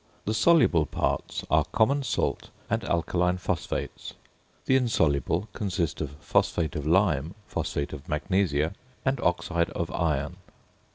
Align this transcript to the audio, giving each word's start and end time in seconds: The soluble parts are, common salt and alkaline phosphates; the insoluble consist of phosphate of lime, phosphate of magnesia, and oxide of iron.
The 0.25 0.33
soluble 0.33 0.87
parts 0.87 1.43
are, 1.51 1.63
common 1.65 2.01
salt 2.01 2.49
and 2.71 2.83
alkaline 2.85 3.37
phosphates; 3.37 4.15
the 4.65 4.75
insoluble 4.75 5.47
consist 5.53 6.01
of 6.01 6.15
phosphate 6.19 6.75
of 6.75 6.87
lime, 6.87 7.35
phosphate 7.45 7.93
of 7.93 8.09
magnesia, 8.09 8.73
and 9.05 9.19
oxide 9.19 9.69
of 9.69 9.91
iron. 9.91 10.37